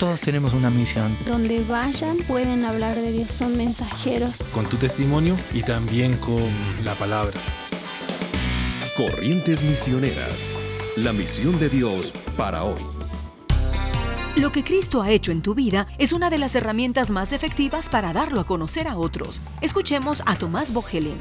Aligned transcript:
Todos 0.00 0.18
tenemos 0.22 0.54
una 0.54 0.70
misión. 0.70 1.14
Donde 1.26 1.62
vayan 1.62 2.16
pueden 2.26 2.64
hablar 2.64 2.96
de 2.96 3.12
Dios, 3.12 3.32
son 3.32 3.54
mensajeros. 3.58 4.38
Con 4.54 4.66
tu 4.66 4.78
testimonio 4.78 5.36
y 5.52 5.62
también 5.62 6.16
con 6.16 6.42
la 6.86 6.94
palabra. 6.94 7.38
Corrientes 8.96 9.62
Misioneras, 9.62 10.54
la 10.96 11.12
misión 11.12 11.60
de 11.60 11.68
Dios 11.68 12.14
para 12.34 12.64
hoy. 12.64 12.80
Lo 14.36 14.50
que 14.52 14.64
Cristo 14.64 15.02
ha 15.02 15.10
hecho 15.10 15.32
en 15.32 15.42
tu 15.42 15.54
vida 15.54 15.86
es 15.98 16.12
una 16.12 16.30
de 16.30 16.38
las 16.38 16.54
herramientas 16.54 17.10
más 17.10 17.34
efectivas 17.34 17.90
para 17.90 18.14
darlo 18.14 18.40
a 18.40 18.46
conocer 18.46 18.88
a 18.88 18.96
otros. 18.96 19.42
Escuchemos 19.60 20.22
a 20.24 20.34
Tomás 20.34 20.72
Bogelin 20.72 21.20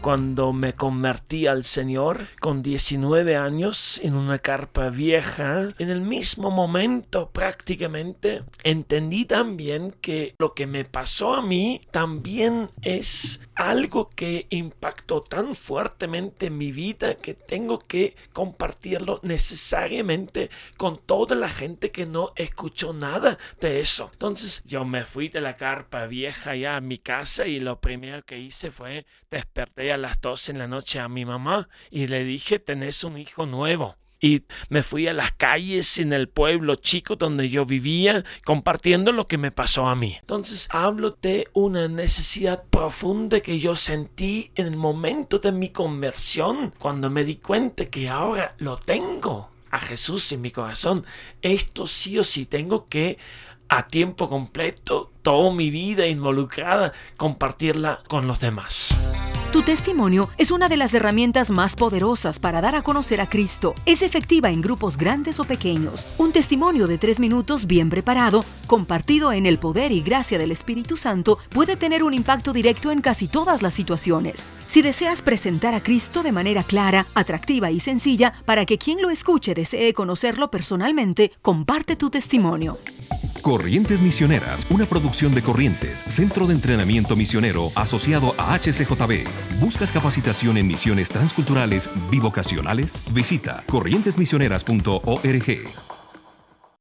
cuando 0.00 0.52
me 0.52 0.74
convertí 0.74 1.46
al 1.46 1.64
Señor 1.64 2.28
con 2.40 2.62
19 2.62 3.36
años 3.36 4.00
en 4.02 4.14
una 4.14 4.38
carpa 4.38 4.90
vieja, 4.90 5.74
en 5.78 5.90
el 5.90 6.00
mismo 6.00 6.50
momento 6.50 7.30
prácticamente 7.30 8.42
entendí 8.62 9.24
también 9.24 9.94
que 10.00 10.34
lo 10.38 10.54
que 10.54 10.66
me 10.66 10.84
pasó 10.84 11.34
a 11.34 11.42
mí 11.42 11.82
también 11.90 12.70
es 12.82 13.40
algo 13.54 14.08
que 14.08 14.46
impactó 14.50 15.22
tan 15.22 15.54
fuertemente 15.54 16.46
en 16.46 16.58
mi 16.58 16.70
vida 16.70 17.16
que 17.16 17.34
tengo 17.34 17.80
que 17.80 18.14
compartirlo 18.32 19.20
necesariamente 19.22 20.50
con 20.76 20.96
toda 20.96 21.34
la 21.34 21.48
gente 21.48 21.90
que 21.90 22.06
no 22.06 22.32
escuchó 22.36 22.92
nada 22.92 23.38
de 23.60 23.80
eso. 23.80 24.10
Entonces 24.12 24.62
yo 24.64 24.84
me 24.84 25.04
fui 25.04 25.28
de 25.28 25.40
la 25.40 25.56
carpa 25.56 26.06
vieja 26.06 26.54
ya 26.54 26.76
a 26.76 26.80
mi 26.80 26.98
casa 26.98 27.46
y 27.46 27.58
lo 27.58 27.80
primero 27.80 28.24
que 28.24 28.38
hice 28.38 28.70
fue 28.70 29.04
desperté 29.30 29.87
a 29.92 29.98
las 29.98 30.20
12 30.20 30.52
en 30.52 30.58
la 30.58 30.68
noche 30.68 31.00
a 31.00 31.08
mi 31.08 31.24
mamá 31.24 31.68
y 31.90 32.06
le 32.06 32.24
dije 32.24 32.58
tenés 32.58 33.04
un 33.04 33.18
hijo 33.18 33.46
nuevo 33.46 33.96
y 34.20 34.42
me 34.68 34.82
fui 34.82 35.06
a 35.06 35.12
las 35.12 35.32
calles 35.32 35.98
en 35.98 36.12
el 36.12 36.28
pueblo 36.28 36.74
chico 36.76 37.16
donde 37.16 37.48
yo 37.48 37.64
vivía 37.64 38.24
compartiendo 38.44 39.12
lo 39.12 39.26
que 39.26 39.38
me 39.38 39.52
pasó 39.52 39.86
a 39.86 39.94
mí. 39.94 40.16
Entonces 40.20 40.68
hablo 40.70 41.16
de 41.22 41.46
una 41.52 41.88
necesidad 41.88 42.64
profunda 42.70 43.40
que 43.40 43.58
yo 43.58 43.76
sentí 43.76 44.50
en 44.54 44.66
el 44.66 44.76
momento 44.76 45.38
de 45.38 45.52
mi 45.52 45.68
conversión 45.68 46.74
cuando 46.78 47.10
me 47.10 47.24
di 47.24 47.36
cuenta 47.36 47.86
que 47.86 48.08
ahora 48.08 48.54
lo 48.58 48.76
tengo 48.76 49.50
a 49.70 49.80
Jesús 49.80 50.32
en 50.32 50.40
mi 50.40 50.50
corazón. 50.50 51.04
Esto 51.42 51.86
sí 51.86 52.18
o 52.18 52.24
sí 52.24 52.46
tengo 52.46 52.86
que 52.86 53.18
a 53.68 53.86
tiempo 53.86 54.30
completo, 54.30 55.12
toda 55.22 55.52
mi 55.52 55.70
vida 55.70 56.06
involucrada, 56.06 56.92
compartirla 57.18 58.02
con 58.08 58.26
los 58.26 58.40
demás. 58.40 58.97
Tu 59.52 59.62
testimonio 59.62 60.28
es 60.36 60.50
una 60.50 60.68
de 60.68 60.76
las 60.76 60.92
herramientas 60.92 61.50
más 61.50 61.74
poderosas 61.74 62.38
para 62.38 62.60
dar 62.60 62.74
a 62.74 62.82
conocer 62.82 63.18
a 63.22 63.30
Cristo. 63.30 63.74
Es 63.86 64.02
efectiva 64.02 64.50
en 64.50 64.60
grupos 64.60 64.98
grandes 64.98 65.40
o 65.40 65.44
pequeños. 65.44 66.06
Un 66.18 66.32
testimonio 66.32 66.86
de 66.86 66.98
tres 66.98 67.18
minutos 67.18 67.66
bien 67.66 67.88
preparado, 67.88 68.44
compartido 68.66 69.32
en 69.32 69.46
el 69.46 69.56
poder 69.56 69.90
y 69.90 70.02
gracia 70.02 70.38
del 70.38 70.52
Espíritu 70.52 70.98
Santo, 70.98 71.38
puede 71.48 71.76
tener 71.76 72.02
un 72.02 72.12
impacto 72.12 72.52
directo 72.52 72.92
en 72.92 73.00
casi 73.00 73.26
todas 73.26 73.62
las 73.62 73.72
situaciones. 73.72 74.44
Si 74.66 74.82
deseas 74.82 75.22
presentar 75.22 75.72
a 75.74 75.82
Cristo 75.82 76.22
de 76.22 76.32
manera 76.32 76.62
clara, 76.62 77.06
atractiva 77.14 77.70
y 77.70 77.80
sencilla 77.80 78.34
para 78.44 78.66
que 78.66 78.76
quien 78.76 79.00
lo 79.00 79.08
escuche 79.08 79.54
desee 79.54 79.94
conocerlo 79.94 80.50
personalmente, 80.50 81.32
comparte 81.40 81.96
tu 81.96 82.10
testimonio. 82.10 82.76
Corrientes 83.48 84.00
Misioneras, 84.02 84.66
una 84.68 84.84
producción 84.84 85.32
de 85.32 85.40
Corrientes, 85.40 86.04
Centro 86.06 86.46
de 86.46 86.52
Entrenamiento 86.52 87.16
Misionero 87.16 87.72
asociado 87.76 88.34
a 88.36 88.54
HCJB. 88.58 89.26
¿Buscas 89.58 89.90
capacitación 89.90 90.58
en 90.58 90.66
misiones 90.66 91.08
transculturales 91.08 91.88
bivocacionales? 92.10 93.02
Visita 93.14 93.64
corrientesmisioneras.org. 93.66 95.97